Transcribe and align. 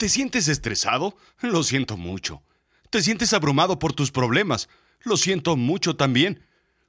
¿Te 0.00 0.08
sientes 0.08 0.48
estresado? 0.48 1.14
Lo 1.42 1.62
siento 1.62 1.98
mucho. 1.98 2.40
¿Te 2.88 3.02
sientes 3.02 3.34
abrumado 3.34 3.78
por 3.78 3.92
tus 3.92 4.10
problemas? 4.10 4.70
Lo 5.02 5.18
siento 5.18 5.58
mucho 5.58 5.94
también. 5.94 6.40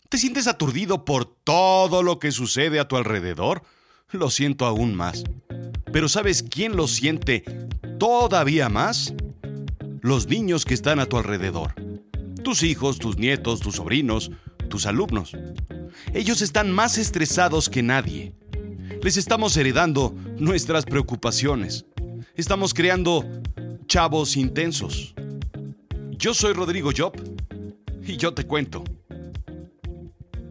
¿Te 0.08 0.18
sientes 0.18 0.48
aturdido 0.48 1.04
por 1.04 1.26
todo 1.26 2.04
lo 2.04 2.20
que 2.20 2.32
sucede 2.32 2.80
a 2.80 2.88
tu 2.88 2.96
alrededor? 2.96 3.64
Lo 4.12 4.30
siento 4.30 4.66
aún 4.66 4.96
más. 4.96 5.26
Pero 5.92 6.08
¿sabes 6.08 6.42
quién 6.42 6.78
lo 6.78 6.88
siente 6.88 7.44
todavía 8.00 8.70
más? 8.70 9.14
Los 10.00 10.28
niños 10.28 10.64
que 10.64 10.74
están 10.74 11.02
a 11.02 11.06
tu 11.06 11.18
alrededor. 11.18 11.76
Tus 12.46 12.64
hijos, 12.64 12.98
tus 12.98 13.18
nietos, 13.18 13.60
tus 13.60 13.76
sobrinos, 13.76 14.32
tus 14.70 14.86
alumnos. 14.86 15.34
Ellos 16.14 16.42
están 16.42 16.72
más 16.72 16.98
estresados 16.98 17.68
que 17.68 17.84
nadie. 17.84 18.34
Les 19.04 19.18
estamos 19.18 19.58
heredando 19.58 20.16
nuestras 20.38 20.86
preocupaciones. 20.86 21.86
Estamos 22.42 22.74
creando 22.74 23.24
chavos 23.86 24.36
intensos. 24.36 25.14
Yo 26.10 26.34
soy 26.34 26.54
Rodrigo 26.54 26.90
Job 26.98 27.14
y 28.02 28.18
yo 28.18 28.34
te 28.34 28.48
cuento. 28.48 28.84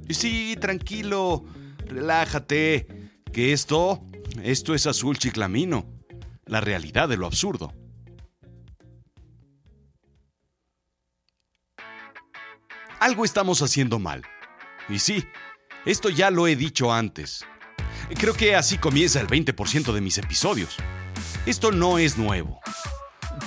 Sí, 0.08 0.56
tranquilo, 0.60 1.44
relájate, 1.86 2.86
que 3.32 3.52
esto, 3.52 4.04
esto 4.40 4.76
es 4.76 4.86
azul 4.86 5.18
chiclamino, 5.18 5.84
la 6.46 6.60
realidad 6.60 7.08
de 7.08 7.16
lo 7.16 7.26
absurdo. 7.26 7.74
Algo 13.00 13.24
estamos 13.24 13.62
haciendo 13.62 13.98
mal. 13.98 14.22
Y 14.88 15.00
sí, 15.00 15.24
esto 15.84 16.08
ya 16.08 16.30
lo 16.30 16.46
he 16.46 16.54
dicho 16.54 16.92
antes. 16.92 17.44
Creo 18.16 18.34
que 18.34 18.54
así 18.54 18.78
comienza 18.78 19.20
el 19.20 19.26
20% 19.26 19.92
de 19.92 20.00
mis 20.00 20.18
episodios. 20.18 20.76
Esto 21.50 21.72
no 21.72 21.98
es 21.98 22.16
nuevo. 22.16 22.60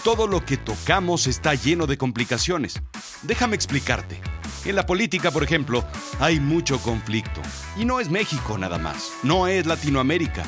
Todo 0.04 0.28
lo 0.28 0.44
que 0.44 0.58
tocamos 0.58 1.26
está 1.26 1.56
lleno 1.56 1.88
de 1.88 1.98
complicaciones. 1.98 2.82
Déjame 3.22 3.56
explicarte. 3.56 4.20
En 4.66 4.76
la 4.76 4.86
política, 4.86 5.32
por 5.32 5.42
ejemplo, 5.42 5.86
hay 6.20 6.42
mucho 6.42 6.80
conflicto. 6.80 7.42
Y 7.78 7.86
no 7.86 8.02
es 8.02 8.10
México 8.10 8.58
nada 8.58 8.78
más, 8.78 9.10
no 9.24 9.48
es 9.48 9.66
Latinoamérica. 9.66 10.44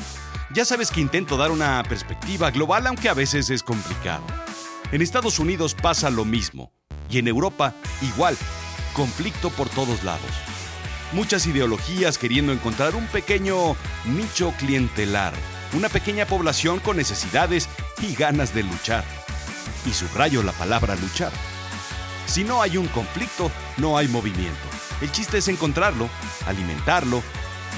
Ya 0.52 0.66
sabes 0.66 0.90
que 0.90 1.00
intento 1.00 1.38
dar 1.38 1.50
una 1.50 1.82
perspectiva 1.88 2.50
global, 2.50 2.88
aunque 2.88 3.08
a 3.08 3.14
veces 3.14 3.48
es 3.48 3.62
complicado. 3.62 4.26
En 4.92 5.00
Estados 5.00 5.38
Unidos 5.38 5.74
pasa 5.74 6.10
lo 6.10 6.26
mismo. 6.26 6.74
Y 7.08 7.16
en 7.20 7.26
Europa 7.26 7.72
igual. 8.02 8.36
Conflicto 8.92 9.48
por 9.48 9.70
todos 9.70 10.04
lados. 10.04 10.30
Muchas 11.12 11.46
ideologías 11.46 12.18
queriendo 12.18 12.52
encontrar 12.52 12.96
un 12.96 13.06
pequeño 13.06 13.76
nicho 14.04 14.52
clientelar, 14.58 15.32
una 15.72 15.88
pequeña 15.88 16.26
población 16.26 16.78
con 16.80 16.96
necesidades 16.96 17.68
y 18.00 18.14
ganas 18.14 18.54
de 18.54 18.62
luchar. 18.62 19.04
Y 19.86 19.92
subrayo 19.92 20.42
la 20.42 20.52
palabra 20.52 20.96
luchar. 20.96 21.32
Si 22.26 22.44
no 22.44 22.62
hay 22.62 22.76
un 22.76 22.88
conflicto, 22.88 23.50
no 23.76 23.96
hay 23.96 24.08
movimiento. 24.08 24.68
El 25.00 25.12
chiste 25.12 25.38
es 25.38 25.48
encontrarlo, 25.48 26.08
alimentarlo 26.46 27.22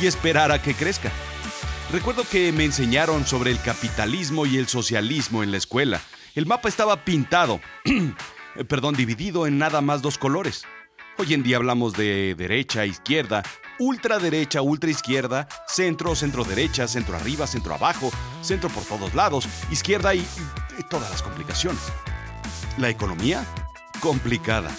y 0.01 0.07
esperar 0.07 0.53
a 0.53 0.63
que 0.63 0.75
crezca. 0.75 1.11
Recuerdo 1.93 2.25
que 2.31 2.53
me 2.53 2.65
enseñaron 2.65 3.27
sobre 3.27 3.51
el 3.51 3.61
capitalismo 3.61 4.47
y 4.47 4.59
el 4.59 4.69
socialismo 4.69 5.43
en 5.43 5.51
la 5.51 5.57
escuela. 5.57 6.01
El 6.35 6.47
mapa 6.47 6.69
estaba 6.69 7.05
pintado, 7.05 7.61
perdón, 8.69 8.95
dividido 8.95 9.47
en 9.47 9.59
nada 9.59 9.81
más 9.81 10.03
dos 10.03 10.19
colores. 10.19 10.65
Hoy 11.17 11.35
en 11.35 11.43
día 11.43 11.57
hablamos 11.57 11.95
de 11.95 12.35
derecha, 12.37 12.87
izquierda, 12.87 13.43
ultraderecha, 13.79 14.63
ultraizquierda, 14.63 15.49
centro, 15.67 16.15
centro 16.15 16.45
derecha, 16.45 16.89
centro 16.89 17.17
arriba, 17.17 17.47
centro 17.47 17.75
abajo, 17.75 18.11
centro 18.43 18.69
por 18.71 18.85
todos 18.85 19.15
lados, 19.15 19.49
izquierda 19.71 20.15
y, 20.15 20.21
y 20.79 20.83
todas 20.89 21.11
las 21.11 21.23
complicaciones. 21.23 21.81
La 22.77 22.89
economía, 22.89 23.45
complicada. 24.01 24.71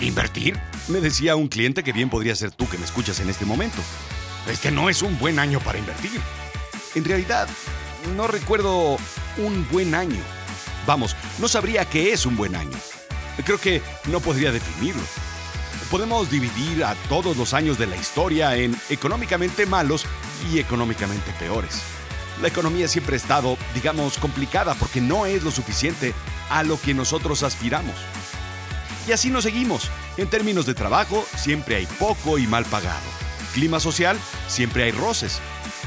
¿Invertir? 0.00 0.58
Me 0.88 1.00
decía 1.00 1.36
un 1.36 1.48
cliente 1.48 1.84
que 1.84 1.92
bien 1.92 2.10
podría 2.10 2.34
ser 2.34 2.50
tú 2.50 2.68
que 2.68 2.78
me 2.78 2.84
escuchas 2.84 3.20
en 3.20 3.28
este 3.28 3.44
momento. 3.44 3.78
Este 4.50 4.70
no 4.70 4.88
es 4.88 5.02
un 5.02 5.18
buen 5.18 5.38
año 5.38 5.60
para 5.60 5.78
invertir. 5.78 6.20
En 6.94 7.04
realidad, 7.04 7.48
no 8.16 8.26
recuerdo 8.26 8.96
un 9.38 9.66
buen 9.70 9.94
año. 9.94 10.20
Vamos, 10.86 11.14
no 11.38 11.46
sabría 11.46 11.84
qué 11.84 12.12
es 12.12 12.26
un 12.26 12.36
buen 12.36 12.56
año. 12.56 12.76
Creo 13.44 13.58
que 13.58 13.80
no 14.06 14.20
podría 14.20 14.52
definirlo 14.52 15.02
podemos 15.92 16.30
dividir 16.30 16.84
a 16.84 16.94
todos 17.10 17.36
los 17.36 17.52
años 17.52 17.76
de 17.76 17.86
la 17.86 17.98
historia 17.98 18.56
en 18.56 18.74
económicamente 18.88 19.66
malos 19.66 20.06
y 20.50 20.58
económicamente 20.58 21.32
peores. 21.38 21.82
La 22.40 22.48
economía 22.48 22.88
siempre 22.88 23.14
ha 23.14 23.18
estado, 23.18 23.58
digamos, 23.74 24.16
complicada 24.16 24.72
porque 24.74 25.02
no 25.02 25.26
es 25.26 25.42
lo 25.42 25.50
suficiente 25.50 26.14
a 26.48 26.62
lo 26.62 26.80
que 26.80 26.94
nosotros 26.94 27.42
aspiramos. 27.42 27.94
Y 29.06 29.12
así 29.12 29.28
nos 29.28 29.44
seguimos. 29.44 29.90
En 30.16 30.28
términos 30.28 30.64
de 30.64 30.72
trabajo, 30.72 31.26
siempre 31.36 31.76
hay 31.76 31.84
poco 31.98 32.38
y 32.38 32.46
mal 32.46 32.64
pagado. 32.64 33.04
Clima 33.52 33.78
social, 33.78 34.16
siempre 34.48 34.84
hay 34.84 34.92
roces. 34.92 35.40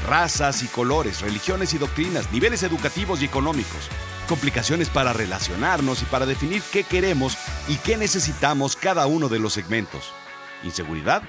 Razas 0.06 0.62
y 0.62 0.68
colores, 0.68 1.20
religiones 1.20 1.74
y 1.74 1.78
doctrinas, 1.78 2.30
niveles 2.30 2.62
educativos 2.62 3.22
y 3.22 3.24
económicos 3.24 3.90
complicaciones 4.26 4.90
para 4.90 5.12
relacionarnos 5.12 6.02
y 6.02 6.04
para 6.06 6.26
definir 6.26 6.62
qué 6.72 6.84
queremos 6.84 7.38
y 7.68 7.76
qué 7.76 7.96
necesitamos 7.96 8.76
cada 8.76 9.06
uno 9.06 9.28
de 9.28 9.38
los 9.38 9.52
segmentos. 9.52 10.12
Inseguridad 10.62 11.22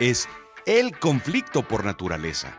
es 0.00 0.28
el 0.66 0.98
conflicto 0.98 1.66
por 1.66 1.84
naturaleza. 1.84 2.54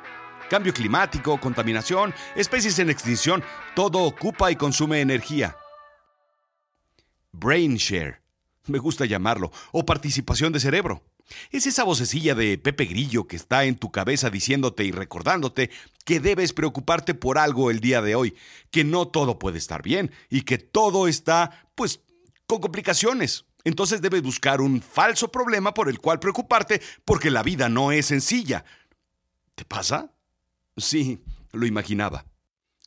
Cambio 0.50 0.74
climático, 0.74 1.40
contaminación, 1.40 2.14
especies 2.36 2.80
en 2.80 2.90
extinción, 2.90 3.44
todo 3.76 4.00
ocupa 4.00 4.52
y 4.52 4.56
consume 4.56 5.02
energía. 5.02 5.56
Brain 7.32 7.76
share, 7.76 8.22
me 8.66 8.80
gusta 8.80 9.06
llamarlo, 9.06 9.52
o 9.72 9.86
participación 9.86 10.52
de 10.52 10.60
cerebro. 10.60 11.04
Es 11.52 11.68
esa 11.68 11.84
vocecilla 11.84 12.36
de 12.36 12.58
Pepe 12.58 12.86
Grillo 12.86 13.28
que 13.28 13.36
está 13.36 13.66
en 13.66 13.78
tu 13.78 13.92
cabeza 13.92 14.30
diciéndote 14.30 14.84
y 14.84 14.92
recordándote 14.92 15.70
que 16.06 16.20
debes 16.20 16.54
preocuparte 16.54 17.14
por 17.14 17.38
algo 17.38 17.72
el 17.72 17.80
día 17.80 18.02
de 18.02 18.16
hoy, 18.16 18.36
que 18.72 18.84
no 18.84 19.08
todo 19.08 19.40
puede 19.40 19.58
estar 19.58 19.82
bien 19.84 20.12
y 20.30 20.42
que 20.42 20.58
todo 20.58 21.08
está, 21.08 21.70
pues, 21.76 22.02
con 22.48 22.60
complicaciones. 22.60 23.46
Entonces 23.64 24.02
debes 24.02 24.22
buscar 24.22 24.62
un 24.62 24.82
falso 24.82 25.32
problema 25.32 25.74
por 25.74 25.90
el 25.90 26.00
cual 26.00 26.20
preocuparte 26.20 26.82
porque 27.06 27.30
la 27.30 27.44
vida 27.44 27.70
no 27.70 27.92
es 27.92 28.08
sencilla. 28.08 28.66
¿Te 29.56 29.66
pasa? 29.66 30.14
Sí, 30.78 31.22
lo 31.52 31.66
imaginaba. 31.66 32.26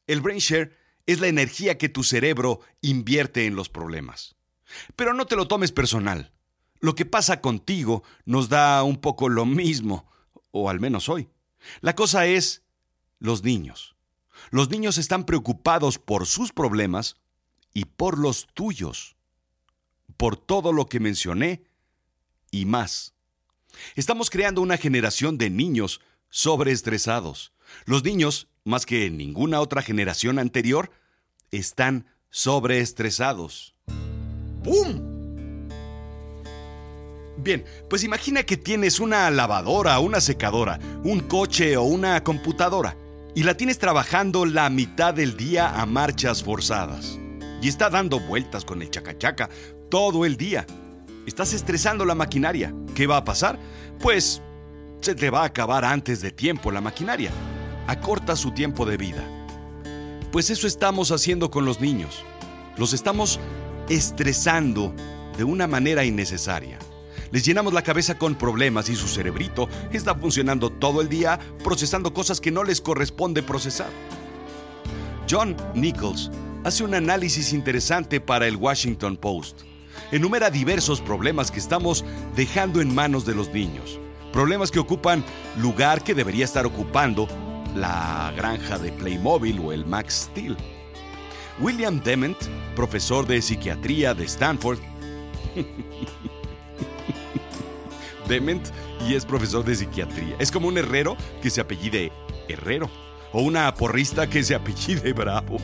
El 0.06 0.20
brain 0.20 0.38
share 0.38 0.76
es 1.06 1.20
la 1.20 1.28
energía 1.28 1.78
que 1.78 1.88
tu 1.88 2.02
cerebro 2.02 2.60
invierte 2.80 3.46
en 3.46 3.54
los 3.54 3.68
problemas. 3.68 4.36
Pero 4.96 5.14
no 5.14 5.26
te 5.26 5.36
lo 5.36 5.46
tomes 5.46 5.72
personal. 5.72 6.31
Lo 6.82 6.96
que 6.96 7.06
pasa 7.06 7.40
contigo 7.40 8.02
nos 8.24 8.48
da 8.48 8.82
un 8.82 8.96
poco 8.96 9.28
lo 9.28 9.46
mismo, 9.46 10.04
o 10.50 10.68
al 10.68 10.80
menos 10.80 11.08
hoy. 11.08 11.28
La 11.80 11.94
cosa 11.94 12.26
es 12.26 12.62
los 13.20 13.44
niños. 13.44 13.94
Los 14.50 14.68
niños 14.68 14.98
están 14.98 15.24
preocupados 15.24 15.98
por 15.98 16.26
sus 16.26 16.52
problemas 16.52 17.14
y 17.72 17.84
por 17.84 18.18
los 18.18 18.48
tuyos, 18.52 19.14
por 20.16 20.36
todo 20.36 20.72
lo 20.72 20.86
que 20.86 20.98
mencioné 20.98 21.62
y 22.50 22.64
más. 22.64 23.14
Estamos 23.94 24.28
creando 24.28 24.60
una 24.60 24.76
generación 24.76 25.38
de 25.38 25.50
niños 25.50 26.00
sobreestresados. 26.30 27.52
Los 27.84 28.02
niños, 28.02 28.48
más 28.64 28.86
que 28.86 29.08
ninguna 29.08 29.60
otra 29.60 29.82
generación 29.82 30.40
anterior, 30.40 30.90
están 31.52 32.06
sobreestresados. 32.30 33.76
¡Pum! 34.64 35.11
Bien, 37.42 37.64
pues 37.90 38.04
imagina 38.04 38.44
que 38.44 38.56
tienes 38.56 39.00
una 39.00 39.28
lavadora, 39.30 39.98
una 39.98 40.20
secadora, 40.20 40.78
un 41.02 41.20
coche 41.20 41.76
o 41.76 41.82
una 41.82 42.22
computadora 42.22 42.96
y 43.34 43.42
la 43.42 43.56
tienes 43.56 43.78
trabajando 43.78 44.46
la 44.46 44.70
mitad 44.70 45.12
del 45.12 45.36
día 45.36 45.80
a 45.80 45.84
marchas 45.84 46.44
forzadas. 46.44 47.18
Y 47.60 47.66
está 47.66 47.90
dando 47.90 48.20
vueltas 48.20 48.64
con 48.64 48.80
el 48.80 48.90
chacachaca 48.90 49.50
todo 49.88 50.24
el 50.24 50.36
día. 50.36 50.66
Estás 51.26 51.52
estresando 51.52 52.04
la 52.04 52.14
maquinaria. 52.14 52.72
¿Qué 52.94 53.08
va 53.08 53.16
a 53.16 53.24
pasar? 53.24 53.58
Pues 54.00 54.40
se 55.00 55.16
te 55.16 55.30
va 55.30 55.42
a 55.42 55.46
acabar 55.46 55.84
antes 55.84 56.20
de 56.20 56.30
tiempo 56.30 56.70
la 56.70 56.80
maquinaria. 56.80 57.32
Acorta 57.88 58.36
su 58.36 58.52
tiempo 58.52 58.86
de 58.86 58.96
vida. 58.96 59.24
Pues 60.30 60.48
eso 60.50 60.68
estamos 60.68 61.10
haciendo 61.10 61.50
con 61.50 61.64
los 61.64 61.80
niños. 61.80 62.22
Los 62.76 62.92
estamos 62.92 63.40
estresando 63.88 64.94
de 65.36 65.42
una 65.42 65.66
manera 65.66 66.04
innecesaria. 66.04 66.78
Les 67.32 67.46
llenamos 67.46 67.72
la 67.72 67.80
cabeza 67.80 68.18
con 68.18 68.34
problemas 68.34 68.90
y 68.90 68.94
su 68.94 69.08
cerebrito 69.08 69.66
está 69.90 70.14
funcionando 70.14 70.68
todo 70.68 71.00
el 71.00 71.08
día 71.08 71.40
procesando 71.64 72.12
cosas 72.12 72.42
que 72.42 72.50
no 72.50 72.62
les 72.62 72.82
corresponde 72.82 73.42
procesar. 73.42 73.88
John 75.28 75.56
Nichols 75.74 76.30
hace 76.62 76.84
un 76.84 76.94
análisis 76.94 77.54
interesante 77.54 78.20
para 78.20 78.46
el 78.46 78.56
Washington 78.56 79.16
Post. 79.16 79.62
Enumera 80.10 80.50
diversos 80.50 81.00
problemas 81.00 81.50
que 81.50 81.58
estamos 81.58 82.04
dejando 82.36 82.82
en 82.82 82.94
manos 82.94 83.24
de 83.24 83.34
los 83.34 83.48
niños. 83.48 83.98
Problemas 84.30 84.70
que 84.70 84.78
ocupan 84.78 85.24
lugar 85.58 86.04
que 86.04 86.14
debería 86.14 86.44
estar 86.44 86.66
ocupando 86.66 87.28
la 87.74 88.30
granja 88.36 88.78
de 88.78 88.92
Playmobil 88.92 89.58
o 89.58 89.72
el 89.72 89.86
Max 89.86 90.28
Steel. 90.30 90.54
William 91.60 92.02
Dement, 92.02 92.36
profesor 92.76 93.26
de 93.26 93.40
psiquiatría 93.40 94.12
de 94.12 94.24
Stanford, 94.24 94.78
Dement 98.32 98.66
y 99.06 99.14
es 99.14 99.26
profesor 99.26 99.62
de 99.62 99.76
psiquiatría. 99.76 100.34
Es 100.38 100.50
como 100.50 100.66
un 100.66 100.78
herrero 100.78 101.18
que 101.42 101.50
se 101.50 101.60
apellide 101.60 102.10
Herrero, 102.48 102.90
o 103.30 103.42
una 103.42 103.74
porrista 103.74 104.26
que 104.26 104.42
se 104.42 104.54
apellide 104.54 105.12
Bravo, 105.12 105.58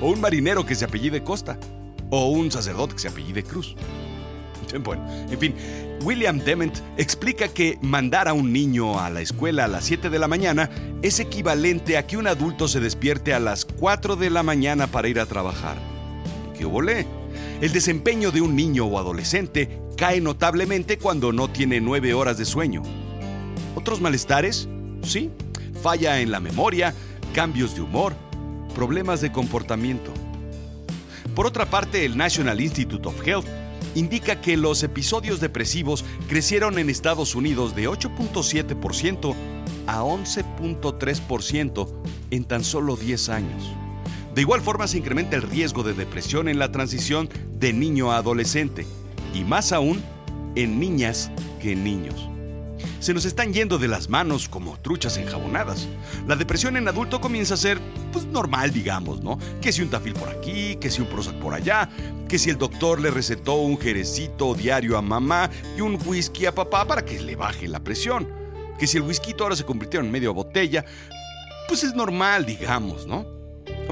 o 0.00 0.08
un 0.08 0.22
marinero 0.22 0.64
que 0.64 0.74
se 0.74 0.86
apellide 0.86 1.22
Costa, 1.22 1.58
o 2.08 2.30
un 2.30 2.50
sacerdote 2.50 2.94
que 2.94 3.00
se 3.00 3.08
apellide 3.08 3.42
Cruz. 3.42 3.76
Bueno, 4.82 5.06
en 5.30 5.38
fin, 5.38 5.54
William 6.02 6.38
Dement 6.38 6.76
explica 6.96 7.48
que 7.48 7.78
mandar 7.82 8.28
a 8.28 8.32
un 8.32 8.52
niño 8.52 8.98
a 8.98 9.10
la 9.10 9.20
escuela 9.20 9.64
a 9.64 9.68
las 9.68 9.84
7 9.84 10.10
de 10.10 10.18
la 10.18 10.26
mañana 10.26 10.68
es 11.02 11.20
equivalente 11.20 11.96
a 11.96 12.06
que 12.06 12.16
un 12.16 12.26
adulto 12.26 12.66
se 12.66 12.80
despierte 12.80 13.32
a 13.32 13.40
las 13.40 13.64
4 13.64 14.16
de 14.16 14.28
la 14.28 14.42
mañana 14.42 14.88
para 14.88 15.08
ir 15.08 15.20
a 15.20 15.26
trabajar. 15.26 15.76
¿Qué 16.58 16.64
volé? 16.64 17.06
El 17.60 17.72
desempeño 17.72 18.32
de 18.32 18.40
un 18.40 18.56
niño 18.56 18.86
o 18.86 18.98
adolescente 18.98 19.85
cae 19.96 20.20
notablemente 20.20 20.98
cuando 20.98 21.32
no 21.32 21.48
tiene 21.48 21.80
9 21.80 22.12
horas 22.14 22.36
de 22.36 22.44
sueño. 22.44 22.82
¿Otros 23.74 24.00
malestares? 24.00 24.68
Sí, 25.02 25.30
falla 25.82 26.20
en 26.20 26.30
la 26.30 26.40
memoria, 26.40 26.94
cambios 27.34 27.74
de 27.74 27.80
humor, 27.80 28.14
problemas 28.74 29.20
de 29.20 29.32
comportamiento. 29.32 30.12
Por 31.34 31.46
otra 31.46 31.66
parte, 31.66 32.04
el 32.04 32.16
National 32.16 32.60
Institute 32.60 33.08
of 33.08 33.26
Health 33.26 33.46
indica 33.94 34.40
que 34.40 34.56
los 34.56 34.82
episodios 34.82 35.40
depresivos 35.40 36.04
crecieron 36.28 36.78
en 36.78 36.90
Estados 36.90 37.34
Unidos 37.34 37.74
de 37.74 37.88
8.7% 37.88 39.34
a 39.86 40.02
11.3% 40.02 41.88
en 42.30 42.44
tan 42.44 42.64
solo 42.64 42.96
10 42.96 43.28
años. 43.30 43.72
De 44.34 44.42
igual 44.42 44.60
forma 44.60 44.86
se 44.86 44.98
incrementa 44.98 45.36
el 45.36 45.42
riesgo 45.42 45.82
de 45.82 45.94
depresión 45.94 46.48
en 46.48 46.58
la 46.58 46.70
transición 46.70 47.30
de 47.58 47.72
niño 47.72 48.12
a 48.12 48.18
adolescente 48.18 48.86
y 49.36 49.44
más 49.44 49.72
aún 49.72 50.02
en 50.54 50.80
niñas 50.80 51.30
que 51.60 51.72
en 51.72 51.84
niños 51.84 52.28
se 53.00 53.14
nos 53.14 53.24
están 53.24 53.52
yendo 53.52 53.78
de 53.78 53.88
las 53.88 54.08
manos 54.08 54.48
como 54.48 54.78
truchas 54.80 55.16
enjabonadas. 55.16 55.86
La 56.26 56.34
depresión 56.34 56.76
en 56.76 56.88
adulto 56.88 57.20
comienza 57.20 57.54
a 57.54 57.58
ser, 57.58 57.78
pues, 58.12 58.24
normal, 58.26 58.72
digamos, 58.72 59.22
¿no? 59.22 59.38
Que 59.60 59.70
si 59.70 59.82
un 59.82 59.90
tafil 59.90 60.14
por 60.14 60.28
aquí, 60.28 60.76
que 60.76 60.90
si 60.90 61.02
un 61.02 61.08
Prozac 61.08 61.36
por 61.36 61.54
allá, 61.54 61.88
que 62.28 62.38
si 62.38 62.50
el 62.50 62.58
doctor 62.58 63.00
le 63.00 63.10
recetó 63.10 63.54
un 63.54 63.78
jerecito 63.78 64.54
diario 64.54 64.98
a 64.98 65.02
mamá 65.02 65.50
y 65.76 65.82
un 65.82 65.98
whisky 66.04 66.46
a 66.46 66.54
papá 66.54 66.84
para 66.84 67.04
que 67.04 67.20
le 67.20 67.36
baje 67.36 67.68
la 67.68 67.80
presión. 67.80 68.28
Que 68.78 68.86
si 68.86 68.96
el 68.96 69.04
whisky 69.04 69.34
ahora 69.38 69.56
se 69.56 69.64
convirtió 69.64 70.00
en 70.00 70.10
medio 70.10 70.34
botella, 70.34 70.84
pues 71.68 71.84
es 71.84 71.94
normal, 71.94 72.44
digamos, 72.44 73.06
¿no? 73.06 73.24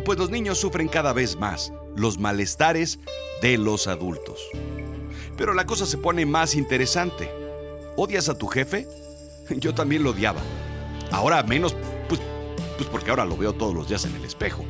Pues 0.05 0.19
los 0.19 0.31
niños 0.31 0.59
sufren 0.59 0.89
cada 0.89 1.13
vez 1.13 1.37
más 1.37 1.73
los 1.97 2.19
malestares 2.19 2.99
de 3.41 3.59
los 3.59 3.87
adultos. 3.87 4.41
Pero 5.37 5.55
la 5.55 5.67
cosa 5.67 5.87
se 5.87 5.99
pone 5.99 6.27
más 6.27 6.55
interesante. 6.55 7.31
¿Odias 7.97 8.29
a 8.29 8.39
tu 8.39 8.47
jefe? 8.47 8.87
Yo 9.51 9.75
también 9.75 10.03
lo 10.03 10.11
odiaba. 10.11 10.41
Ahora 11.11 11.43
menos, 11.43 11.77
pues, 12.09 12.21
pues 12.77 12.89
porque 12.89 13.11
ahora 13.11 13.25
lo 13.25 13.37
veo 13.37 13.53
todos 13.53 13.75
los 13.75 13.89
días 13.89 14.05
en 14.05 14.15
el 14.17 14.25
espejo. 14.25 14.65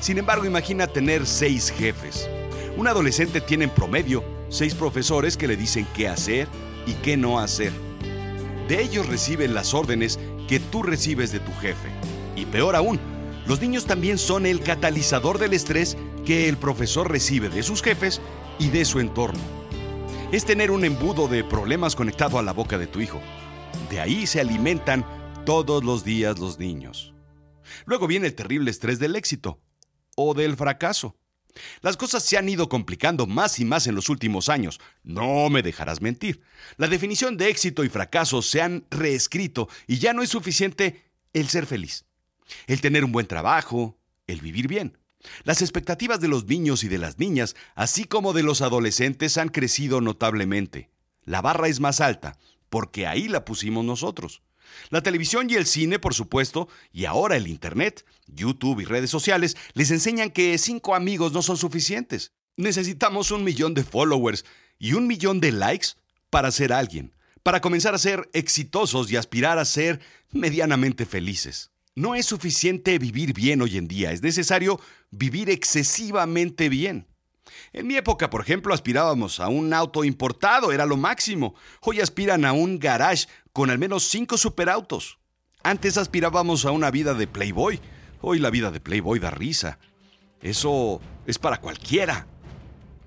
Sin 0.00 0.18
embargo, 0.18 0.44
imagina 0.44 0.86
tener 0.86 1.26
seis 1.26 1.70
jefes. 1.70 2.28
Un 2.76 2.88
adolescente 2.88 3.40
tiene 3.40 3.64
en 3.64 3.70
promedio 3.70 4.22
seis 4.48 4.74
profesores 4.74 5.36
que 5.36 5.48
le 5.48 5.56
dicen 5.56 5.86
qué 5.94 6.08
hacer 6.08 6.48
y 6.86 6.92
qué 6.94 7.16
no 7.16 7.38
hacer. 7.38 7.72
De 8.68 8.82
ellos 8.82 9.06
reciben 9.06 9.54
las 9.54 9.74
órdenes 9.74 10.18
que 10.48 10.60
tú 10.60 10.82
recibes 10.82 11.32
de 11.32 11.40
tu 11.40 11.52
jefe. 11.54 11.90
Y 12.34 12.46
peor 12.46 12.76
aún, 12.76 13.00
los 13.46 13.60
niños 13.60 13.86
también 13.86 14.18
son 14.18 14.44
el 14.44 14.60
catalizador 14.60 15.38
del 15.38 15.54
estrés 15.54 15.96
que 16.24 16.48
el 16.48 16.56
profesor 16.56 17.10
recibe 17.10 17.48
de 17.48 17.62
sus 17.62 17.82
jefes 17.82 18.20
y 18.58 18.68
de 18.68 18.84
su 18.84 19.00
entorno. 19.00 19.40
Es 20.32 20.44
tener 20.44 20.72
un 20.72 20.84
embudo 20.84 21.28
de 21.28 21.44
problemas 21.44 21.94
conectado 21.94 22.40
a 22.40 22.42
la 22.42 22.52
boca 22.52 22.78
de 22.78 22.88
tu 22.88 23.00
hijo. 23.00 23.20
De 23.90 24.00
ahí 24.00 24.26
se 24.26 24.40
alimentan 24.40 25.06
todos 25.44 25.84
los 25.84 26.02
días 26.02 26.40
los 26.40 26.58
niños. 26.58 27.14
Luego 27.84 28.08
viene 28.08 28.26
el 28.26 28.34
terrible 28.34 28.72
estrés 28.72 28.98
del 28.98 29.14
éxito 29.14 29.60
o 30.16 30.34
del 30.34 30.56
fracaso. 30.56 31.16
Las 31.80 31.96
cosas 31.96 32.24
se 32.24 32.36
han 32.36 32.48
ido 32.48 32.68
complicando 32.68 33.28
más 33.28 33.60
y 33.60 33.64
más 33.64 33.86
en 33.86 33.94
los 33.94 34.08
últimos 34.08 34.48
años. 34.48 34.80
No 35.04 35.48
me 35.48 35.62
dejarás 35.62 36.00
mentir. 36.00 36.42
La 36.76 36.88
definición 36.88 37.36
de 37.36 37.48
éxito 37.48 37.84
y 37.84 37.88
fracaso 37.88 38.42
se 38.42 38.60
han 38.60 38.84
reescrito 38.90 39.68
y 39.86 39.98
ya 39.98 40.12
no 40.12 40.24
es 40.24 40.30
suficiente 40.30 41.04
el 41.34 41.48
ser 41.48 41.66
feliz, 41.66 42.04
el 42.66 42.80
tener 42.80 43.04
un 43.04 43.12
buen 43.12 43.28
trabajo, 43.28 43.96
el 44.26 44.40
vivir 44.40 44.66
bien. 44.66 44.98
Las 45.44 45.62
expectativas 45.62 46.20
de 46.20 46.28
los 46.28 46.46
niños 46.46 46.84
y 46.84 46.88
de 46.88 46.98
las 46.98 47.18
niñas, 47.18 47.56
así 47.74 48.04
como 48.04 48.32
de 48.32 48.42
los 48.42 48.62
adolescentes, 48.62 49.38
han 49.38 49.48
crecido 49.48 50.00
notablemente. 50.00 50.90
La 51.24 51.42
barra 51.42 51.68
es 51.68 51.80
más 51.80 52.00
alta 52.00 52.38
porque 52.68 53.06
ahí 53.06 53.28
la 53.28 53.44
pusimos 53.44 53.84
nosotros. 53.84 54.42
La 54.90 55.00
televisión 55.00 55.48
y 55.48 55.54
el 55.54 55.66
cine, 55.66 55.98
por 55.98 56.14
supuesto, 56.14 56.68
y 56.92 57.04
ahora 57.04 57.36
el 57.36 57.46
Internet, 57.46 58.04
YouTube 58.26 58.80
y 58.80 58.84
redes 58.84 59.10
sociales, 59.10 59.56
les 59.74 59.90
enseñan 59.90 60.30
que 60.30 60.58
cinco 60.58 60.94
amigos 60.94 61.32
no 61.32 61.42
son 61.42 61.56
suficientes. 61.56 62.32
Necesitamos 62.56 63.30
un 63.30 63.44
millón 63.44 63.74
de 63.74 63.84
followers 63.84 64.44
y 64.78 64.92
un 64.92 65.06
millón 65.06 65.40
de 65.40 65.52
likes 65.52 65.88
para 66.30 66.50
ser 66.50 66.72
alguien, 66.72 67.14
para 67.42 67.60
comenzar 67.60 67.94
a 67.94 67.98
ser 67.98 68.28
exitosos 68.32 69.10
y 69.10 69.16
aspirar 69.16 69.58
a 69.58 69.64
ser 69.64 70.00
medianamente 70.32 71.06
felices. 71.06 71.70
No 71.96 72.14
es 72.14 72.26
suficiente 72.26 72.98
vivir 72.98 73.32
bien 73.32 73.62
hoy 73.62 73.78
en 73.78 73.88
día, 73.88 74.12
es 74.12 74.22
necesario 74.22 74.78
vivir 75.10 75.48
excesivamente 75.48 76.68
bien. 76.68 77.06
En 77.72 77.86
mi 77.86 77.96
época, 77.96 78.28
por 78.28 78.42
ejemplo, 78.42 78.74
aspirábamos 78.74 79.40
a 79.40 79.48
un 79.48 79.72
auto 79.72 80.04
importado, 80.04 80.72
era 80.72 80.84
lo 80.84 80.98
máximo. 80.98 81.54
Hoy 81.80 82.00
aspiran 82.00 82.44
a 82.44 82.52
un 82.52 82.78
garage 82.78 83.28
con 83.54 83.70
al 83.70 83.78
menos 83.78 84.08
cinco 84.08 84.36
superautos. 84.36 85.18
Antes 85.62 85.96
aspirábamos 85.96 86.66
a 86.66 86.70
una 86.70 86.90
vida 86.90 87.14
de 87.14 87.26
Playboy. 87.26 87.80
Hoy 88.20 88.40
la 88.40 88.50
vida 88.50 88.70
de 88.70 88.80
Playboy 88.80 89.18
da 89.18 89.30
risa. 89.30 89.78
Eso 90.42 91.00
es 91.26 91.38
para 91.38 91.62
cualquiera. 91.62 92.26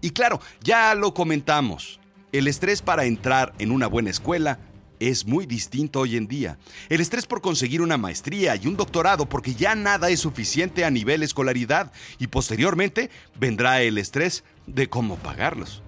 Y 0.01 0.09
claro, 0.09 0.41
ya 0.61 0.95
lo 0.95 1.13
comentamos. 1.13 1.99
El 2.31 2.47
estrés 2.47 2.81
para 2.81 3.05
entrar 3.05 3.53
en 3.59 3.71
una 3.71 3.85
buena 3.85 4.09
escuela 4.09 4.57
es 4.99 5.25
muy 5.25 5.45
distinto 5.45 6.01
hoy 6.01 6.17
en 6.17 6.27
día. 6.27 6.57
El 6.89 7.01
estrés 7.01 7.25
por 7.25 7.41
conseguir 7.41 7.81
una 7.81 7.97
maestría 7.97 8.55
y 8.55 8.67
un 8.67 8.75
doctorado 8.75 9.27
porque 9.27 9.55
ya 9.55 9.75
nada 9.75 10.09
es 10.09 10.19
suficiente 10.19 10.85
a 10.85 10.91
nivel 10.91 11.23
escolaridad 11.23 11.91
y 12.19 12.27
posteriormente 12.27 13.09
vendrá 13.39 13.81
el 13.81 13.97
estrés 13.97 14.43
de 14.67 14.89
cómo 14.89 15.15
pagarlos. 15.17 15.81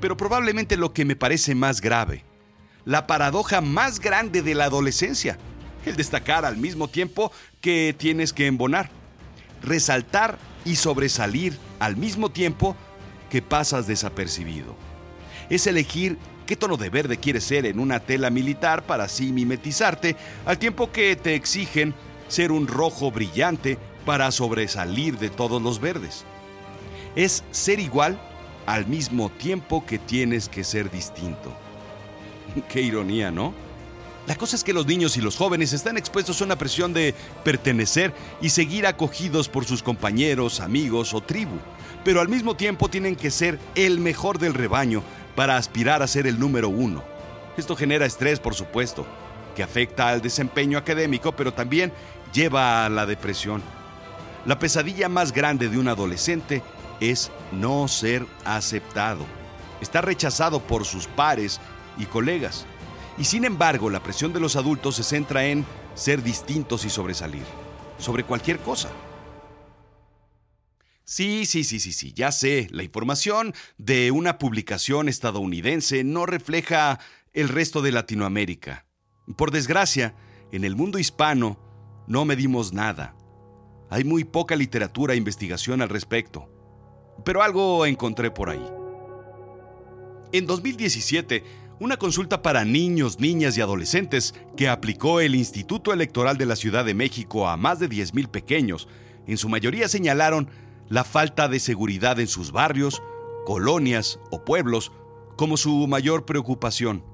Pero 0.00 0.16
probablemente 0.16 0.76
lo 0.76 0.92
que 0.92 1.04
me 1.04 1.16
parece 1.16 1.54
más 1.54 1.80
grave, 1.80 2.24
la 2.84 3.06
paradoja 3.06 3.60
más 3.60 4.00
grande 4.00 4.42
de 4.42 4.54
la 4.54 4.64
adolescencia, 4.64 5.38
el 5.86 5.96
destacar 5.96 6.44
al 6.44 6.56
mismo 6.56 6.88
tiempo 6.88 7.30
que 7.60 7.94
tienes 7.96 8.32
que 8.32 8.46
embonar, 8.46 8.90
resaltar 9.62 10.38
y 10.64 10.76
sobresalir 10.76 11.58
al 11.78 11.96
mismo 11.96 12.30
tiempo 12.30 12.76
que 13.30 13.42
pasas 13.42 13.86
desapercibido. 13.86 14.76
Es 15.50 15.66
elegir 15.66 16.18
qué 16.46 16.56
tono 16.56 16.76
de 16.76 16.90
verde 16.90 17.16
quieres 17.16 17.44
ser 17.44 17.66
en 17.66 17.78
una 17.78 18.00
tela 18.00 18.30
militar 18.30 18.84
para 18.84 19.04
así 19.04 19.32
mimetizarte, 19.32 20.16
al 20.46 20.58
tiempo 20.58 20.92
que 20.92 21.16
te 21.16 21.34
exigen 21.34 21.94
ser 22.28 22.52
un 22.52 22.66
rojo 22.66 23.10
brillante 23.10 23.78
para 24.04 24.30
sobresalir 24.30 25.18
de 25.18 25.30
todos 25.30 25.60
los 25.62 25.80
verdes. 25.80 26.24
Es 27.16 27.44
ser 27.50 27.80
igual 27.80 28.20
al 28.66 28.86
mismo 28.86 29.30
tiempo 29.30 29.84
que 29.86 29.98
tienes 29.98 30.48
que 30.48 30.64
ser 30.64 30.90
distinto. 30.90 31.52
Qué 32.68 32.80
ironía, 32.80 33.30
¿no? 33.30 33.54
La 34.26 34.36
cosa 34.36 34.56
es 34.56 34.64
que 34.64 34.72
los 34.72 34.86
niños 34.86 35.18
y 35.18 35.20
los 35.20 35.36
jóvenes 35.36 35.74
están 35.74 35.98
expuestos 35.98 36.40
a 36.40 36.44
una 36.44 36.56
presión 36.56 36.94
de 36.94 37.14
pertenecer 37.44 38.14
y 38.40 38.48
seguir 38.48 38.86
acogidos 38.86 39.50
por 39.50 39.66
sus 39.66 39.82
compañeros, 39.82 40.60
amigos 40.60 41.12
o 41.12 41.20
tribu, 41.20 41.56
pero 42.04 42.22
al 42.22 42.30
mismo 42.30 42.56
tiempo 42.56 42.88
tienen 42.88 43.16
que 43.16 43.30
ser 43.30 43.58
el 43.74 44.00
mejor 44.00 44.38
del 44.38 44.54
rebaño 44.54 45.02
para 45.34 45.56
aspirar 45.56 46.02
a 46.02 46.06
ser 46.06 46.26
el 46.26 46.38
número 46.38 46.68
uno. 46.68 47.02
Esto 47.56 47.76
genera 47.76 48.06
estrés, 48.06 48.40
por 48.40 48.54
supuesto, 48.54 49.06
que 49.54 49.62
afecta 49.62 50.08
al 50.08 50.20
desempeño 50.20 50.78
académico, 50.78 51.32
pero 51.32 51.52
también 51.52 51.92
lleva 52.32 52.84
a 52.84 52.88
la 52.88 53.06
depresión. 53.06 53.62
La 54.44 54.58
pesadilla 54.58 55.08
más 55.08 55.32
grande 55.32 55.68
de 55.68 55.78
un 55.78 55.88
adolescente 55.88 56.62
es 57.00 57.30
no 57.52 57.88
ser 57.88 58.26
aceptado. 58.44 59.24
Está 59.80 60.00
rechazado 60.00 60.60
por 60.60 60.84
sus 60.84 61.06
pares 61.06 61.60
y 61.96 62.06
colegas. 62.06 62.66
Y 63.16 63.24
sin 63.24 63.44
embargo, 63.44 63.90
la 63.90 64.02
presión 64.02 64.32
de 64.32 64.40
los 64.40 64.56
adultos 64.56 64.96
se 64.96 65.04
centra 65.04 65.44
en 65.46 65.64
ser 65.94 66.22
distintos 66.22 66.84
y 66.84 66.90
sobresalir, 66.90 67.44
sobre 67.98 68.24
cualquier 68.24 68.58
cosa. 68.58 68.88
Sí, 71.04 71.44
sí, 71.44 71.64
sí, 71.64 71.80
sí, 71.80 71.92
sí, 71.92 72.14
ya 72.14 72.32
sé, 72.32 72.66
la 72.70 72.82
información 72.82 73.52
de 73.76 74.10
una 74.10 74.38
publicación 74.38 75.10
estadounidense 75.10 76.02
no 76.02 76.24
refleja 76.24 76.98
el 77.34 77.50
resto 77.50 77.82
de 77.82 77.92
Latinoamérica. 77.92 78.86
Por 79.36 79.50
desgracia, 79.50 80.14
en 80.50 80.64
el 80.64 80.76
mundo 80.76 80.98
hispano 80.98 81.58
no 82.06 82.24
medimos 82.24 82.72
nada. 82.72 83.14
Hay 83.90 84.04
muy 84.04 84.24
poca 84.24 84.56
literatura 84.56 85.12
e 85.12 85.18
investigación 85.18 85.82
al 85.82 85.90
respecto. 85.90 86.48
Pero 87.22 87.42
algo 87.42 87.84
encontré 87.84 88.30
por 88.30 88.48
ahí. 88.48 88.66
En 90.32 90.46
2017, 90.46 91.44
una 91.80 91.98
consulta 91.98 92.40
para 92.40 92.64
niños, 92.64 93.20
niñas 93.20 93.58
y 93.58 93.60
adolescentes 93.60 94.34
que 94.56 94.68
aplicó 94.68 95.20
el 95.20 95.34
Instituto 95.34 95.92
Electoral 95.92 96.38
de 96.38 96.46
la 96.46 96.56
Ciudad 96.56 96.84
de 96.84 96.94
México 96.94 97.46
a 97.46 97.58
más 97.58 97.78
de 97.78 97.90
10.000 97.90 98.28
pequeños, 98.28 98.88
en 99.26 99.38
su 99.38 99.48
mayoría 99.48 99.88
señalaron 99.88 100.48
la 100.88 101.04
falta 101.04 101.48
de 101.48 101.60
seguridad 101.60 102.20
en 102.20 102.28
sus 102.28 102.52
barrios, 102.52 103.02
colonias 103.44 104.18
o 104.30 104.44
pueblos 104.44 104.92
como 105.36 105.56
su 105.56 105.86
mayor 105.86 106.24
preocupación. 106.24 107.04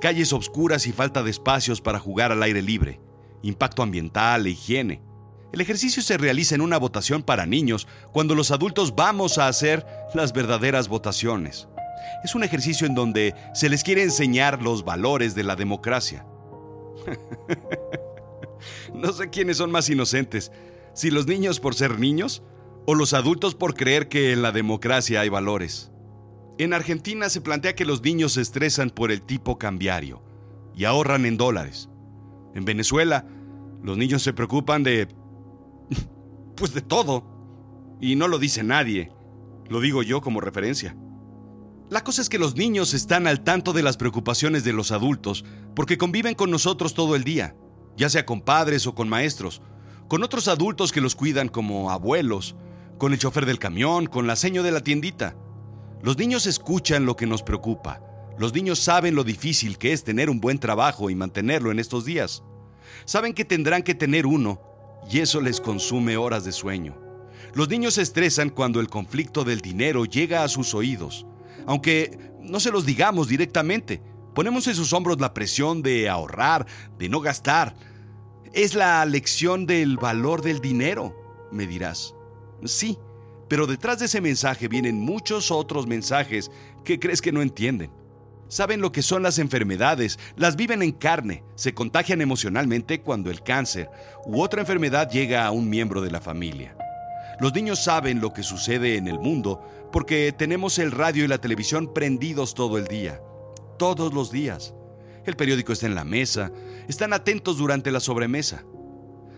Calles 0.00 0.32
oscuras 0.32 0.86
y 0.86 0.92
falta 0.92 1.22
de 1.22 1.30
espacios 1.30 1.80
para 1.80 1.98
jugar 1.98 2.32
al 2.32 2.42
aire 2.42 2.62
libre, 2.62 3.00
impacto 3.42 3.82
ambiental 3.82 4.46
e 4.46 4.50
higiene. 4.50 5.02
El 5.52 5.60
ejercicio 5.60 6.02
se 6.02 6.18
realiza 6.18 6.54
en 6.54 6.60
una 6.60 6.78
votación 6.78 7.22
para 7.22 7.46
niños 7.46 7.86
cuando 8.12 8.34
los 8.34 8.50
adultos 8.50 8.94
vamos 8.94 9.38
a 9.38 9.48
hacer 9.48 9.86
las 10.14 10.32
verdaderas 10.32 10.88
votaciones. 10.88 11.68
Es 12.24 12.34
un 12.34 12.44
ejercicio 12.44 12.86
en 12.86 12.94
donde 12.94 13.34
se 13.54 13.68
les 13.68 13.82
quiere 13.82 14.02
enseñar 14.02 14.62
los 14.62 14.84
valores 14.84 15.34
de 15.34 15.44
la 15.44 15.56
democracia. 15.56 16.26
no 18.94 19.12
sé 19.12 19.30
quiénes 19.30 19.58
son 19.58 19.70
más 19.70 19.88
inocentes, 19.88 20.52
si 20.94 21.10
los 21.10 21.26
niños 21.26 21.60
por 21.60 21.74
ser 21.74 21.98
niños 21.98 22.42
o 22.86 22.94
los 22.94 23.12
adultos 23.12 23.54
por 23.54 23.74
creer 23.74 24.08
que 24.08 24.32
en 24.32 24.42
la 24.42 24.52
democracia 24.52 25.20
hay 25.20 25.28
valores. 25.28 25.90
En 26.58 26.72
Argentina 26.72 27.28
se 27.28 27.40
plantea 27.40 27.74
que 27.74 27.84
los 27.84 28.02
niños 28.02 28.32
se 28.32 28.40
estresan 28.40 28.90
por 28.90 29.10
el 29.10 29.22
tipo 29.22 29.58
cambiario 29.58 30.22
y 30.74 30.84
ahorran 30.84 31.26
en 31.26 31.36
dólares. 31.36 31.90
En 32.54 32.64
Venezuela, 32.64 33.26
los 33.82 33.98
niños 33.98 34.22
se 34.22 34.32
preocupan 34.32 34.82
de... 34.82 35.08
pues 36.56 36.72
de 36.72 36.80
todo. 36.80 37.98
Y 38.00 38.16
no 38.16 38.28
lo 38.28 38.38
dice 38.38 38.62
nadie. 38.62 39.10
Lo 39.68 39.80
digo 39.80 40.02
yo 40.02 40.20
como 40.20 40.40
referencia. 40.40 40.96
La 41.90 42.02
cosa 42.02 42.22
es 42.22 42.28
que 42.28 42.38
los 42.38 42.56
niños 42.56 42.94
están 42.94 43.26
al 43.26 43.44
tanto 43.44 43.72
de 43.72 43.82
las 43.82 43.96
preocupaciones 43.96 44.64
de 44.64 44.72
los 44.72 44.90
adultos 44.90 45.44
porque 45.74 45.98
conviven 45.98 46.34
con 46.34 46.50
nosotros 46.50 46.94
todo 46.94 47.14
el 47.14 47.22
día, 47.22 47.54
ya 47.96 48.08
sea 48.08 48.26
con 48.26 48.40
padres 48.40 48.86
o 48.86 48.94
con 48.94 49.08
maestros, 49.08 49.62
con 50.08 50.24
otros 50.24 50.48
adultos 50.48 50.90
que 50.90 51.00
los 51.00 51.14
cuidan 51.14 51.48
como 51.48 51.90
abuelos, 51.90 52.56
con 52.98 53.12
el 53.12 53.18
chofer 53.18 53.46
del 53.46 53.58
camión, 53.58 54.06
con 54.06 54.26
la 54.26 54.36
seño 54.36 54.62
de 54.62 54.72
la 54.72 54.82
tiendita. 54.82 55.36
Los 56.02 56.18
niños 56.18 56.46
escuchan 56.46 57.06
lo 57.06 57.16
que 57.16 57.26
nos 57.26 57.42
preocupa. 57.42 58.00
Los 58.38 58.52
niños 58.52 58.78
saben 58.78 59.14
lo 59.14 59.24
difícil 59.24 59.78
que 59.78 59.92
es 59.92 60.04
tener 60.04 60.28
un 60.30 60.40
buen 60.40 60.58
trabajo 60.58 61.10
y 61.10 61.14
mantenerlo 61.14 61.70
en 61.70 61.78
estos 61.78 62.04
días. 62.04 62.42
Saben 63.04 63.32
que 63.32 63.44
tendrán 63.44 63.82
que 63.82 63.94
tener 63.94 64.26
uno 64.26 64.60
y 65.10 65.20
eso 65.20 65.40
les 65.40 65.60
consume 65.60 66.16
horas 66.16 66.44
de 66.44 66.52
sueño. 66.52 66.96
Los 67.54 67.68
niños 67.68 67.94
se 67.94 68.02
estresan 68.02 68.50
cuando 68.50 68.80
el 68.80 68.88
conflicto 68.88 69.44
del 69.44 69.60
dinero 69.60 70.04
llega 70.04 70.42
a 70.42 70.48
sus 70.48 70.74
oídos 70.74 71.26
aunque 71.66 72.18
no 72.40 72.60
se 72.60 72.70
los 72.70 72.86
digamos 72.86 73.28
directamente. 73.28 74.00
Ponemos 74.34 74.66
en 74.68 74.74
sus 74.74 74.92
hombros 74.92 75.20
la 75.20 75.34
presión 75.34 75.82
de 75.82 76.08
ahorrar, 76.08 76.66
de 76.98 77.08
no 77.08 77.20
gastar. 77.20 77.74
Es 78.52 78.74
la 78.74 79.04
lección 79.04 79.66
del 79.66 79.96
valor 79.96 80.42
del 80.42 80.60
dinero, 80.60 81.14
me 81.50 81.66
dirás. 81.66 82.14
Sí, 82.64 82.98
pero 83.48 83.66
detrás 83.66 83.98
de 83.98 84.06
ese 84.06 84.20
mensaje 84.20 84.68
vienen 84.68 84.96
muchos 84.96 85.50
otros 85.50 85.86
mensajes 85.86 86.50
que 86.84 86.98
crees 86.98 87.20
que 87.20 87.32
no 87.32 87.42
entienden. 87.42 87.90
Saben 88.48 88.80
lo 88.80 88.92
que 88.92 89.02
son 89.02 89.22
las 89.24 89.38
enfermedades, 89.38 90.18
las 90.36 90.54
viven 90.54 90.82
en 90.82 90.92
carne, 90.92 91.42
se 91.56 91.74
contagian 91.74 92.20
emocionalmente 92.20 93.00
cuando 93.00 93.30
el 93.30 93.42
cáncer 93.42 93.90
u 94.24 94.40
otra 94.40 94.60
enfermedad 94.60 95.10
llega 95.10 95.46
a 95.46 95.50
un 95.50 95.68
miembro 95.68 96.00
de 96.00 96.12
la 96.12 96.20
familia. 96.20 96.76
Los 97.40 97.54
niños 97.54 97.82
saben 97.82 98.20
lo 98.20 98.32
que 98.32 98.42
sucede 98.42 98.96
en 98.96 99.08
el 99.08 99.18
mundo 99.18 99.62
porque 99.92 100.32
tenemos 100.32 100.78
el 100.78 100.92
radio 100.92 101.24
y 101.24 101.28
la 101.28 101.38
televisión 101.38 101.92
prendidos 101.92 102.54
todo 102.54 102.78
el 102.78 102.86
día, 102.86 103.20
todos 103.78 104.14
los 104.14 104.30
días. 104.30 104.74
El 105.24 105.36
periódico 105.36 105.72
está 105.72 105.86
en 105.86 105.96
la 105.96 106.04
mesa, 106.04 106.52
están 106.88 107.12
atentos 107.12 107.58
durante 107.58 107.90
la 107.90 108.00
sobremesa. 108.00 108.64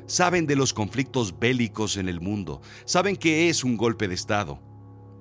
Saben 0.09 0.47
de 0.47 0.57
los 0.57 0.73
conflictos 0.73 1.39
bélicos 1.39 1.99
en 1.99 2.09
el 2.09 2.23
mundo, 2.23 2.63
saben 2.87 3.15
que 3.15 3.51
es 3.51 3.63
un 3.63 3.77
golpe 3.77 4.09
de 4.09 4.15
Estado. 4.15 4.59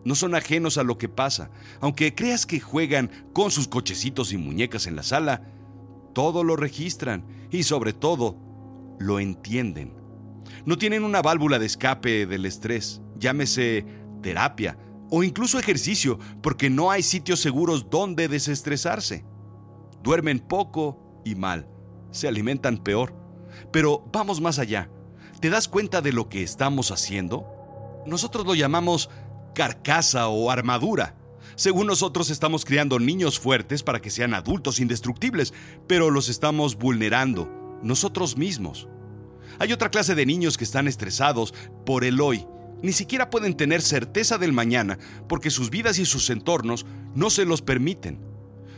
No 0.05 0.15
son 0.15 0.33
ajenos 0.33 0.77
a 0.77 0.83
lo 0.83 0.97
que 0.97 1.09
pasa, 1.09 1.51
aunque 1.81 2.15
creas 2.15 2.45
que 2.45 2.61
juegan 2.61 3.11
con 3.33 3.51
sus 3.51 3.67
cochecitos 3.67 4.31
y 4.31 4.37
muñecas 4.37 4.87
en 4.87 4.95
la 4.95 5.03
sala, 5.03 5.43
todo 6.13 6.45
lo 6.45 6.55
registran 6.55 7.25
y 7.51 7.63
sobre 7.63 7.91
todo 7.91 8.37
lo 8.97 9.19
entienden. 9.19 9.93
No 10.65 10.77
tienen 10.77 11.03
una 11.03 11.21
válvula 11.21 11.59
de 11.59 11.65
escape 11.65 12.25
del 12.25 12.45
estrés, 12.45 13.01
llámese 13.17 13.85
terapia 14.21 14.77
o 15.09 15.21
incluso 15.21 15.59
ejercicio, 15.59 16.17
porque 16.41 16.69
no 16.69 16.91
hay 16.91 17.03
sitios 17.03 17.41
seguros 17.41 17.89
donde 17.89 18.29
desestresarse. 18.29 19.25
Duermen 20.01 20.39
poco 20.39 21.21
y 21.25 21.35
mal, 21.35 21.67
se 22.11 22.29
alimentan 22.29 22.77
peor. 22.77 23.26
Pero 23.71 24.03
vamos 24.11 24.41
más 24.41 24.59
allá. 24.59 24.89
¿Te 25.39 25.49
das 25.49 25.67
cuenta 25.67 26.01
de 26.01 26.13
lo 26.13 26.29
que 26.29 26.43
estamos 26.43 26.91
haciendo? 26.91 27.45
Nosotros 28.05 28.45
lo 28.45 28.55
llamamos 28.55 29.09
carcasa 29.53 30.27
o 30.27 30.49
armadura. 30.49 31.15
Según 31.55 31.87
nosotros 31.87 32.29
estamos 32.29 32.65
criando 32.65 32.99
niños 32.99 33.39
fuertes 33.39 33.83
para 33.83 34.01
que 34.01 34.09
sean 34.09 34.33
adultos 34.33 34.79
indestructibles, 34.79 35.53
pero 35.87 36.09
los 36.09 36.29
estamos 36.29 36.75
vulnerando 36.75 37.49
nosotros 37.81 38.37
mismos. 38.37 38.87
Hay 39.59 39.73
otra 39.73 39.89
clase 39.89 40.13
de 40.13 40.25
niños 40.25 40.57
que 40.57 40.63
están 40.63 40.87
estresados 40.87 41.53
por 41.85 42.03
el 42.03 42.21
hoy. 42.21 42.45
Ni 42.81 42.91
siquiera 42.91 43.29
pueden 43.29 43.55
tener 43.55 43.81
certeza 43.81 44.37
del 44.37 44.53
mañana 44.53 44.99
porque 45.27 45.49
sus 45.49 45.69
vidas 45.69 45.97
y 45.97 46.05
sus 46.05 46.29
entornos 46.29 46.85
no 47.15 47.29
se 47.29 47.45
los 47.45 47.61
permiten. 47.61 48.19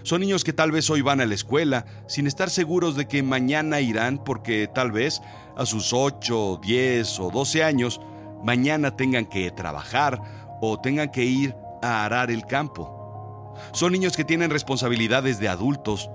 Son 0.03 0.22
niños 0.22 0.44
que 0.44 0.53
tal 0.53 0.72
vez 0.72 0.89
hoy 0.89 1.01
van 1.01 1.22
a 1.22 1.25
la 1.25 1.36
escuela 1.36 1.86
sin 2.08 2.27
estar 2.27 2.50
seguros 2.50 2.96
de 2.96 3.08
que 3.08 3.22
mañana 3.24 3.82
irán 3.82 4.24
porque 4.24 4.68
tal 4.68 4.91
vez 4.91 5.22
a 5.58 5.65
sus 5.65 5.94
8, 5.94 6.60
10 6.62 7.20
o 7.20 7.32
12 7.32 7.63
años 7.63 8.00
mañana 8.44 8.96
tengan 8.96 9.25
que 9.25 9.51
trabajar 9.51 10.22
o 10.62 10.79
tengan 10.79 11.12
que 11.12 11.25
ir 11.25 11.56
a 11.82 12.06
arar 12.06 12.32
el 12.32 12.46
campo. 12.46 13.56
Son 13.74 13.91
niños 13.91 14.15
que 14.15 14.24
tienen 14.24 14.50
responsabilidades 14.50 15.39
de 15.39 15.50
adultos 15.50 16.10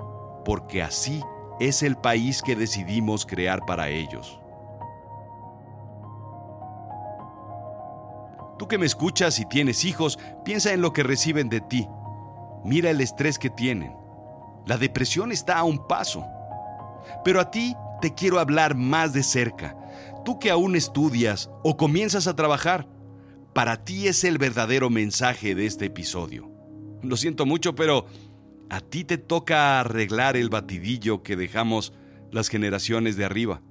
porque 0.44 0.82
así 0.82 1.22
es 1.60 1.82
el 1.82 1.96
país 1.96 2.42
que 2.42 2.56
decidimos 2.56 3.26
crear 3.26 3.60
para 3.66 3.88
ellos. 3.88 4.40
Tú 8.58 8.68
que 8.68 8.78
me 8.78 8.86
escuchas 8.86 9.38
y 9.40 9.46
tienes 9.46 9.84
hijos, 9.84 10.18
piensa 10.44 10.72
en 10.72 10.80
lo 10.80 10.92
que 10.92 11.02
reciben 11.02 11.48
de 11.48 11.60
ti. 11.60 11.88
Mira 12.64 12.90
el 12.90 13.00
estrés 13.00 13.38
que 13.38 13.50
tienen. 13.50 13.94
La 14.66 14.78
depresión 14.78 15.32
está 15.32 15.58
a 15.58 15.64
un 15.64 15.86
paso. 15.86 16.24
Pero 17.24 17.40
a 17.40 17.50
ti 17.50 17.74
te 18.00 18.14
quiero 18.14 18.38
hablar 18.38 18.74
más 18.74 19.12
de 19.12 19.22
cerca. 19.22 19.76
Tú 20.24 20.38
que 20.38 20.50
aún 20.50 20.74
estudias 20.74 21.50
o 21.62 21.76
comienzas 21.76 22.26
a 22.26 22.36
trabajar, 22.36 22.88
para 23.52 23.84
ti 23.84 24.08
es 24.08 24.24
el 24.24 24.38
verdadero 24.38 24.90
mensaje 24.90 25.54
de 25.54 25.66
este 25.66 25.86
episodio. 25.86 26.50
Lo 27.02 27.16
siento 27.16 27.44
mucho, 27.44 27.74
pero 27.74 28.06
a 28.70 28.80
ti 28.80 29.04
te 29.04 29.18
toca 29.18 29.80
arreglar 29.80 30.36
el 30.36 30.48
batidillo 30.48 31.22
que 31.22 31.36
dejamos 31.36 31.92
las 32.32 32.48
generaciones 32.48 33.16
de 33.16 33.24
arriba. 33.24 33.62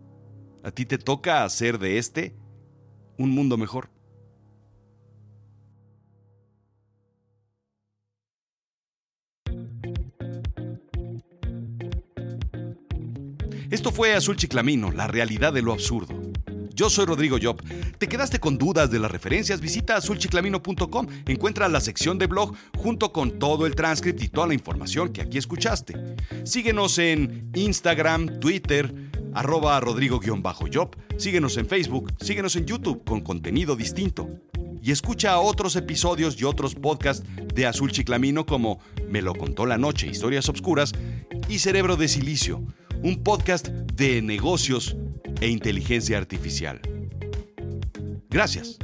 A 0.64 0.72
ti 0.72 0.86
te 0.86 0.98
toca 0.98 1.44
hacer 1.44 1.80
de 1.80 1.98
este 1.98 2.36
un 3.18 3.32
mundo 3.32 3.58
mejor. 3.58 3.93
Esto 13.84 13.92
fue 13.94 14.14
Azul 14.14 14.38
Chiclamino, 14.38 14.92
la 14.94 15.08
realidad 15.08 15.52
de 15.52 15.62
lo 15.62 15.74
absurdo. 15.74 16.18
Yo 16.74 16.90
soy 16.90 17.06
Rodrigo 17.06 17.38
Job. 17.42 17.62
¿Te 17.98 18.08
quedaste 18.08 18.40
con 18.40 18.58
dudas 18.58 18.90
de 18.90 18.98
las 18.98 19.12
referencias? 19.12 19.60
Visita 19.60 19.98
azulchiclamino.com. 19.98 21.08
Encuentra 21.26 21.68
la 21.68 21.82
sección 21.82 22.18
de 22.18 22.28
blog 22.28 22.56
junto 22.78 23.12
con 23.12 23.40
todo 23.40 23.66
el 23.66 23.76
transcript 23.76 24.24
y 24.24 24.30
toda 24.30 24.48
la 24.48 24.54
información 24.54 25.12
que 25.12 25.20
aquí 25.20 25.38
escuchaste. 25.38 26.16
Síguenos 26.46 26.98
en 26.98 27.52
Instagram, 27.56 28.40
Twitter, 28.40 29.12
arroba 29.34 29.78
rodrigo-job. 29.82 30.96
Síguenos 31.18 31.58
en 31.58 31.68
Facebook, 31.68 32.14
síguenos 32.22 32.56
en 32.56 32.66
YouTube 32.66 33.04
con 33.04 33.20
contenido 33.20 33.76
distinto. 33.76 34.30
Y 34.82 34.94
escucha 34.94 35.38
otros 35.40 35.76
episodios 35.76 36.40
y 36.40 36.46
otros 36.46 36.74
podcasts 36.76 37.28
de 37.54 37.66
Azul 37.66 37.92
Chiclamino 37.92 38.46
como 38.46 38.80
Me 39.10 39.22
lo 39.22 39.36
contó 39.36 39.66
la 39.66 39.78
noche, 39.78 40.08
Historias 40.08 40.48
Obscuras 40.48 40.94
y 41.50 41.60
Cerebro 41.60 41.98
de 41.98 42.08
Silicio 42.08 42.66
un 43.04 43.22
podcast 43.22 43.68
de 43.68 44.22
negocios 44.22 44.96
e 45.42 45.50
inteligencia 45.50 46.18
artificial. 46.18 46.80
Gracias. 48.30 48.80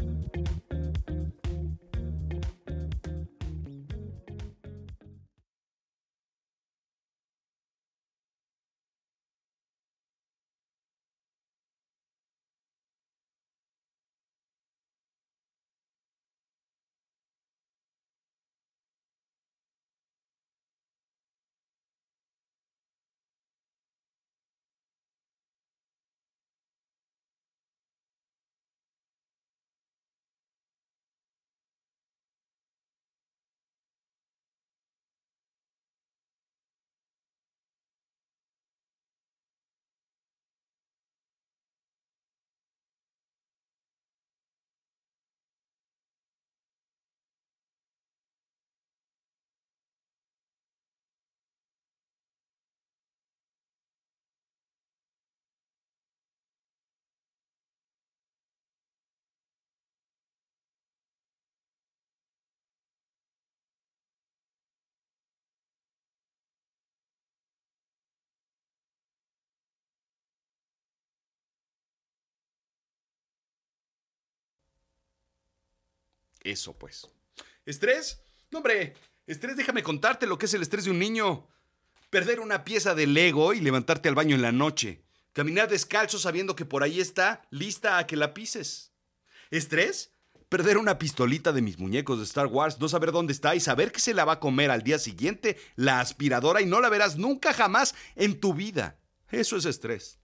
Eso 76.41 76.77
pues. 76.77 77.10
¿Estrés? 77.65 78.22
No, 78.51 78.60
hombre, 78.60 78.96
estrés, 79.27 79.58
déjame 79.58 79.84
contarte 79.84 80.25
lo 80.25 80.38
que 80.38 80.46
es 80.46 80.53
el 80.53 80.62
estrés 80.62 80.86
de 80.86 80.91
un 80.91 81.00
niño. 81.00 81.48
Perder 82.10 82.39
una 82.39 82.63
pieza 82.63 82.96
de 82.96 83.05
Lego 83.05 83.53
y 83.53 83.60
levantarte 83.60 84.10
al 84.10 84.15
baño 84.15 84.36
en 84.36 84.41
la 84.41 84.51
noche. 84.51 85.03
Caminar 85.34 85.69
descalzo 85.69 86.17
sabiendo 86.17 86.55
que 86.55 86.65
por 86.65 86.81
ahí 86.81 87.00
está, 87.00 87.46
lista 87.51 87.98
a 87.98 88.08
que 88.08 88.15
la 88.15 88.34
pises. 88.34 88.93
¿Estrés? 89.51 90.12
Perder 90.50 90.79
una 90.79 90.98
pistolita 90.98 91.51
de 91.51 91.62
mis 91.62 91.77
muñecos 91.77 92.17
de 92.17 92.24
Star 92.24 92.48
Wars, 92.48 92.79
no 92.79 92.89
saber 92.89 93.12
dónde 93.12 93.34
está 93.34 93.53
y 93.53 93.60
saber 93.60 93.91
que 93.91 94.00
se 94.00 94.15
la 94.15 94.25
va 94.25 94.34
a 94.34 94.39
comer 94.39 94.72
al 94.72 94.81
día 94.81 94.98
siguiente 94.98 95.58
la 95.75 96.00
aspiradora 96.00 96.62
y 96.62 96.65
no 96.65 96.81
la 96.81 96.89
verás 96.89 97.17
nunca 97.17 97.53
jamás 97.53 97.93
en 98.15 98.39
tu 98.39 98.55
vida. 98.55 99.00
Eso 99.29 99.58
es 99.58 99.65
estrés. 99.65 100.19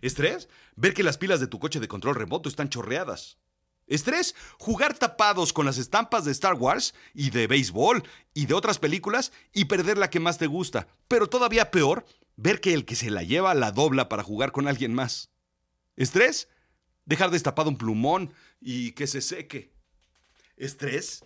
¿Estrés? 0.00 0.48
Ver 0.74 0.94
que 0.94 1.02
las 1.02 1.18
pilas 1.18 1.40
de 1.40 1.48
tu 1.48 1.58
coche 1.58 1.80
de 1.80 1.88
control 1.88 2.14
remoto 2.14 2.48
están 2.48 2.70
chorreadas. 2.70 3.38
¿Estrés? 3.88 4.34
Jugar 4.58 4.96
tapados 4.98 5.52
con 5.52 5.64
las 5.64 5.78
estampas 5.78 6.24
de 6.24 6.32
Star 6.32 6.54
Wars 6.54 6.94
y 7.14 7.30
de 7.30 7.46
béisbol 7.46 8.02
y 8.34 8.46
de 8.46 8.54
otras 8.54 8.78
películas 8.78 9.32
y 9.52 9.64
perder 9.64 9.96
la 9.96 10.10
que 10.10 10.20
más 10.20 10.36
te 10.36 10.46
gusta. 10.46 10.86
Pero 11.08 11.26
todavía 11.26 11.70
peor, 11.70 12.04
ver 12.36 12.60
que 12.60 12.74
el 12.74 12.84
que 12.84 12.94
se 12.94 13.10
la 13.10 13.22
lleva 13.22 13.54
la 13.54 13.72
dobla 13.72 14.08
para 14.08 14.22
jugar 14.22 14.52
con 14.52 14.68
alguien 14.68 14.94
más. 14.94 15.30
¿Estrés? 15.96 16.48
Dejar 17.06 17.30
destapado 17.30 17.70
un 17.70 17.78
plumón 17.78 18.32
y 18.60 18.92
que 18.92 19.06
se 19.06 19.22
seque. 19.22 19.72
¿Estrés? 20.56 21.24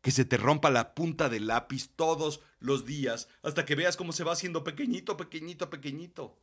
Que 0.00 0.12
se 0.12 0.24
te 0.24 0.36
rompa 0.36 0.70
la 0.70 0.94
punta 0.94 1.28
del 1.28 1.48
lápiz 1.48 1.90
todos 1.96 2.40
los 2.60 2.84
días 2.86 3.28
hasta 3.42 3.64
que 3.64 3.74
veas 3.74 3.96
cómo 3.96 4.12
se 4.12 4.22
va 4.22 4.32
haciendo 4.32 4.62
pequeñito, 4.62 5.16
pequeñito, 5.16 5.68
pequeñito. 5.68 6.38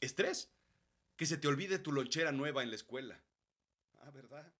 ¿Estrés? 0.00 0.50
Que 1.16 1.26
se 1.26 1.36
te 1.36 1.48
olvide 1.48 1.78
tu 1.78 1.92
lonchera 1.92 2.32
nueva 2.32 2.62
en 2.62 2.70
la 2.70 2.76
escuela. 2.76 3.22
Ah, 4.02 4.10
¿verdad? 4.10 4.52